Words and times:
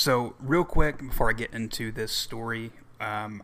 so 0.00 0.34
real 0.40 0.64
quick 0.64 0.98
before 0.98 1.28
I 1.28 1.34
get 1.34 1.52
into 1.52 1.92
this 1.92 2.10
story 2.10 2.72
um, 3.00 3.42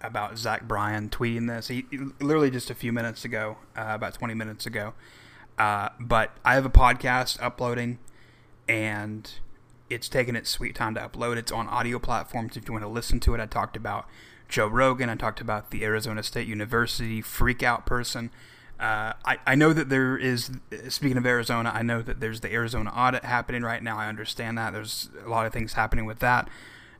about 0.00 0.38
Zach 0.38 0.66
Bryan 0.66 1.10
tweeting 1.10 1.48
this, 1.48 1.68
he 1.68 1.84
literally 2.18 2.50
just 2.50 2.70
a 2.70 2.74
few 2.74 2.92
minutes 2.92 3.26
ago, 3.26 3.58
uh, 3.76 3.84
about 3.88 4.14
20 4.14 4.32
minutes 4.32 4.64
ago. 4.64 4.94
Uh, 5.58 5.90
but 6.00 6.36
I 6.44 6.54
have 6.54 6.64
a 6.64 6.70
podcast 6.70 7.40
uploading, 7.42 7.98
and 8.66 9.30
it's 9.90 10.08
taken 10.08 10.34
its 10.34 10.48
sweet 10.48 10.74
time 10.74 10.94
to 10.94 11.00
upload. 11.00 11.36
It's 11.36 11.52
on 11.52 11.68
audio 11.68 11.98
platforms 11.98 12.56
if 12.56 12.66
you 12.66 12.72
want 12.72 12.84
to 12.84 12.88
listen 12.88 13.20
to 13.20 13.34
it. 13.34 13.40
I 13.40 13.46
talked 13.46 13.76
about 13.76 14.08
Joe 14.48 14.66
Rogan. 14.66 15.10
I 15.10 15.14
talked 15.14 15.42
about 15.42 15.70
the 15.70 15.84
Arizona 15.84 16.22
State 16.22 16.48
University 16.48 17.20
freak 17.20 17.62
out 17.62 17.84
person. 17.84 18.30
Uh, 18.78 19.12
I, 19.24 19.38
I 19.46 19.54
know 19.56 19.72
that 19.72 19.88
there 19.88 20.16
is, 20.16 20.50
speaking 20.88 21.16
of 21.16 21.26
Arizona, 21.26 21.72
I 21.74 21.82
know 21.82 22.00
that 22.00 22.20
there's 22.20 22.40
the 22.40 22.52
Arizona 22.52 22.90
audit 22.90 23.24
happening 23.24 23.62
right 23.62 23.82
now. 23.82 23.98
I 23.98 24.08
understand 24.08 24.56
that. 24.56 24.72
There's 24.72 25.10
a 25.24 25.28
lot 25.28 25.46
of 25.46 25.52
things 25.52 25.72
happening 25.72 26.04
with 26.04 26.20
that. 26.20 26.48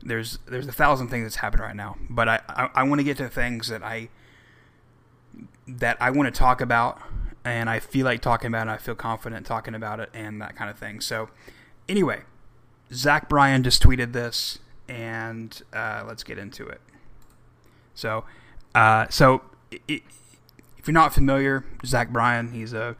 There's 0.01 0.39
there's 0.45 0.67
a 0.67 0.71
thousand 0.71 1.09
things 1.09 1.25
that's 1.25 1.37
happening 1.37 1.65
right 1.65 1.75
now. 1.75 1.97
But 2.09 2.29
I, 2.29 2.39
I, 2.49 2.69
I 2.75 2.83
want 2.83 2.99
to 2.99 3.03
get 3.03 3.17
to 3.17 3.29
things 3.29 3.67
that 3.67 3.83
I 3.83 4.09
that 5.67 5.97
I 6.01 6.09
want 6.09 6.33
to 6.33 6.37
talk 6.37 6.61
about 6.61 7.01
and 7.45 7.69
I 7.69 7.79
feel 7.79 8.05
like 8.05 8.21
talking 8.21 8.47
about 8.47 8.67
it. 8.67 8.71
I 8.71 8.77
feel 8.77 8.95
confident 8.95 9.45
talking 9.45 9.75
about 9.75 9.99
it 9.99 10.09
and 10.13 10.41
that 10.41 10.55
kind 10.55 10.69
of 10.69 10.77
thing. 10.77 11.01
So 11.01 11.29
anyway, 11.87 12.21
Zach 12.93 13.29
Bryan 13.29 13.63
just 13.63 13.81
tweeted 13.83 14.13
this, 14.13 14.59
and 14.87 15.61
uh, 15.73 16.03
let's 16.07 16.23
get 16.23 16.37
into 16.37 16.67
it. 16.67 16.81
So, 17.93 18.25
uh, 18.75 19.07
so 19.09 19.41
it, 19.87 20.03
if 20.79 20.87
you're 20.87 20.93
not 20.93 21.13
familiar, 21.13 21.65
Zach 21.85 22.09
Bryan, 22.09 22.53
he's 22.53 22.73
a 22.73 22.95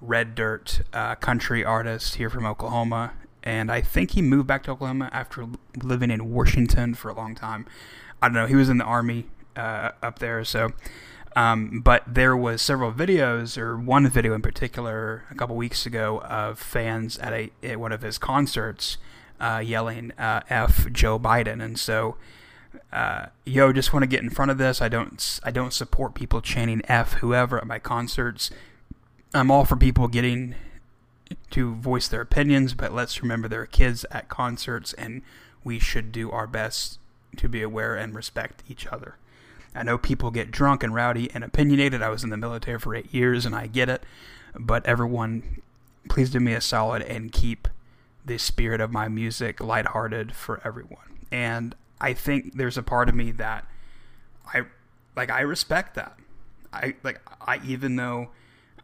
red 0.00 0.34
dirt 0.34 0.82
uh, 0.92 1.16
country 1.16 1.64
artist 1.64 2.14
here 2.14 2.30
from 2.30 2.46
Oklahoma, 2.46 3.12
and 3.42 3.70
I 3.70 3.80
think 3.80 4.12
he 4.12 4.22
moved 4.22 4.46
back 4.46 4.62
to 4.64 4.70
Oklahoma 4.70 5.10
after 5.12 5.46
living 5.82 6.10
in 6.10 6.32
Washington 6.32 6.94
for 6.94 7.10
a 7.10 7.14
long 7.14 7.34
time. 7.34 7.66
I 8.22 8.28
don't 8.28 8.34
know. 8.34 8.46
He 8.46 8.54
was 8.54 8.68
in 8.68 8.78
the 8.78 8.84
army 8.84 9.26
uh, 9.56 9.90
up 10.02 10.20
there, 10.20 10.44
so. 10.44 10.70
Um, 11.36 11.80
but 11.80 12.04
there 12.06 12.36
was 12.36 12.62
several 12.62 12.92
videos, 12.92 13.58
or 13.58 13.76
one 13.76 14.08
video 14.08 14.34
in 14.34 14.40
particular, 14.40 15.24
a 15.32 15.34
couple 15.34 15.56
weeks 15.56 15.84
ago, 15.84 16.20
of 16.20 16.60
fans 16.60 17.18
at 17.18 17.32
a 17.32 17.50
at 17.60 17.80
one 17.80 17.90
of 17.90 18.02
his 18.02 18.18
concerts 18.18 18.98
uh, 19.40 19.60
yelling 19.64 20.12
uh, 20.12 20.42
"F 20.48 20.90
Joe 20.92 21.18
Biden," 21.18 21.60
and 21.60 21.76
so 21.76 22.16
uh, 22.92 23.26
yo, 23.44 23.72
just 23.72 23.92
want 23.92 24.02
to 24.02 24.08
get 24.08 24.22
in 24.22 24.30
front 24.30 24.50
of 24.50 24.58
this. 24.58 24.80
I 24.80 24.88
don't 24.88 25.40
I 25.42 25.50
don't 25.50 25.72
support 25.72 26.14
people 26.14 26.40
chanting 26.40 26.82
F 26.84 27.14
whoever 27.14 27.58
at 27.58 27.66
my 27.66 27.78
concerts. 27.78 28.50
I'm 29.32 29.50
all 29.50 29.64
for 29.64 29.76
people 29.76 30.06
getting 30.06 30.54
to 31.50 31.74
voice 31.74 32.06
their 32.08 32.20
opinions, 32.20 32.74
but 32.74 32.92
let's 32.92 33.22
remember 33.22 33.48
there 33.48 33.62
are 33.62 33.66
kids 33.66 34.04
at 34.10 34.28
concerts 34.28 34.92
and 34.92 35.22
we 35.64 35.78
should 35.78 36.12
do 36.12 36.30
our 36.30 36.46
best 36.46 36.98
to 37.36 37.48
be 37.48 37.62
aware 37.62 37.96
and 37.96 38.14
respect 38.14 38.62
each 38.68 38.86
other. 38.86 39.16
I 39.74 39.82
know 39.82 39.98
people 39.98 40.30
get 40.30 40.52
drunk 40.52 40.82
and 40.84 40.94
rowdy 40.94 41.30
and 41.34 41.42
opinionated. 41.42 42.00
I 42.00 42.10
was 42.10 42.22
in 42.22 42.30
the 42.30 42.36
military 42.36 42.78
for 42.78 42.94
eight 42.94 43.12
years 43.12 43.44
and 43.44 43.56
I 43.56 43.66
get 43.66 43.88
it, 43.88 44.04
but 44.54 44.86
everyone, 44.86 45.62
please 46.08 46.30
do 46.30 46.38
me 46.38 46.52
a 46.52 46.60
solid 46.60 47.02
and 47.02 47.32
keep 47.32 47.66
the 48.24 48.38
spirit 48.38 48.80
of 48.80 48.92
my 48.92 49.08
music 49.08 49.60
lighthearted 49.60 50.34
for 50.34 50.60
everyone. 50.64 51.26
And 51.32 51.74
I 52.00 52.12
think 52.12 52.56
there's 52.56 52.76
a 52.76 52.82
part 52.82 53.08
of 53.08 53.14
me 53.14 53.30
that 53.32 53.66
I 54.52 54.62
like 55.16 55.30
I 55.30 55.40
respect 55.40 55.94
that. 55.94 56.18
I 56.72 56.94
like 57.02 57.20
I 57.40 57.60
even 57.64 57.96
though 57.96 58.30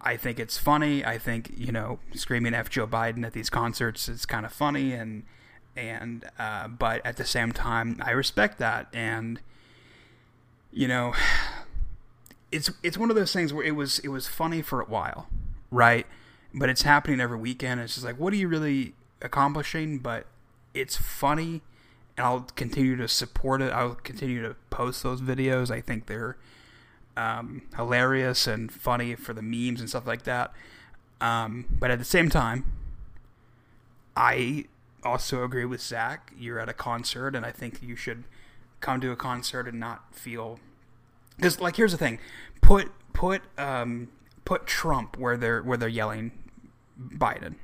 I 0.01 0.17
think 0.17 0.39
it's 0.39 0.57
funny, 0.57 1.05
I 1.05 1.19
think, 1.19 1.53
you 1.57 1.73
know, 1.73 1.99
screaming 2.15 2.55
F 2.55 2.71
Joe 2.71 2.87
Biden 2.87 3.25
at 3.25 3.33
these 3.33 3.51
concerts 3.51 4.09
is 4.09 4.25
kind 4.25 4.47
of 4.47 4.53
funny 4.53 4.93
and 4.93 5.25
and 5.77 6.25
uh, 6.39 6.69
but 6.69 7.05
at 7.05 7.17
the 7.17 7.25
same 7.25 7.53
time 7.53 8.01
I 8.03 8.11
respect 8.13 8.59
that 8.59 8.89
and 8.93 9.41
you 10.73 10.89
know 10.89 11.15
it's 12.53 12.71
it's 12.83 12.99
one 12.99 13.11
of 13.11 13.17
those 13.17 13.33
things 13.33 13.53
where 13.53 13.65
it 13.65 13.77
was 13.77 13.99
it 14.01 14.09
was 14.09 14.27
funny 14.27 14.63
for 14.63 14.81
a 14.81 14.87
while, 14.87 15.29
right? 15.71 16.07
But 16.55 16.69
it's 16.69 16.83
happening 16.83 17.21
every 17.21 17.39
weekend. 17.39 17.81
It's 17.81 17.95
just 17.95 18.07
like 18.07 18.19
what 18.19 18.33
are 18.33 18.37
you 18.37 18.49
really 18.49 18.95
accomplishing? 19.21 19.99
But 19.99 20.27
it's 20.75 20.97
funny 20.97 21.63
I'll 22.21 22.47
continue 22.57 22.97
to 22.97 23.09
support 23.09 23.63
it. 23.63 23.73
I'll 23.73 23.95
continue 23.95 24.43
to 24.43 24.57
post 24.71 25.03
those 25.03 25.21
videos. 25.21 25.71
I 25.71 25.81
think 25.81 26.07
they're 26.07 26.37
um, 27.17 27.63
hilarious 27.77 28.47
and 28.47 28.71
funny 28.71 29.15
for 29.15 29.33
the 29.33 29.43
memes 29.43 29.81
and 29.81 29.89
stuff 29.89 30.07
like 30.07 30.23
that. 30.25 30.53
Um, 31.21 31.67
but 31.79 31.91
at 31.91 31.99
the 31.99 32.05
same 32.05 32.29
time, 32.31 32.65
I 34.17 34.67
also 35.05 35.45
agree 35.45 35.65
with 35.65 35.81
Zach. 35.81 36.33
You're 36.39 36.59
at 36.59 36.69
a 36.69 36.73
concert, 36.73 37.35
and 37.35 37.45
I 37.45 37.53
think 37.53 37.83
you 37.83 37.97
should 37.97 38.25
come 38.81 39.01
to 39.01 39.11
a 39.11 39.17
concert 39.17 39.69
and 39.69 39.79
not 39.79 40.15
feel 40.15 40.61
because, 41.37 41.61
like, 41.61 41.77
here's 41.77 41.93
the 41.93 41.99
thing: 41.99 42.19
put 42.61 42.91
put 43.13 43.43
um, 43.59 44.09
put 44.45 44.67
Trump 44.67 45.19
where 45.19 45.37
they're 45.37 45.63
where 45.63 45.79
they're 45.79 45.89
yelling 45.89 46.33
Biden, 46.99 47.57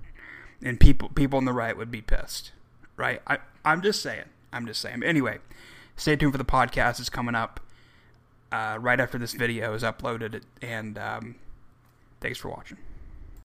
and 0.62 0.78
people 0.78 1.08
people 1.10 1.36
on 1.38 1.44
the 1.44 1.52
right 1.52 1.76
would 1.76 1.90
be 1.90 2.02
pissed, 2.02 2.52
right? 2.96 3.20
I 3.26 3.38
I'm 3.64 3.82
just 3.82 4.02
saying. 4.02 4.24
I'm 4.52 4.66
just 4.66 4.80
saying. 4.80 5.02
Anyway, 5.02 5.38
stay 5.96 6.16
tuned 6.16 6.32
for 6.32 6.38
the 6.38 6.44
podcast. 6.44 7.00
It's 7.00 7.08
coming 7.08 7.34
up 7.34 7.60
uh, 8.52 8.78
right 8.80 9.00
after 9.00 9.18
this 9.18 9.32
video 9.32 9.74
is 9.74 9.82
uploaded. 9.82 10.42
And 10.62 10.98
um, 10.98 11.36
thanks 12.20 12.38
for 12.38 12.48
watching. 12.48 12.78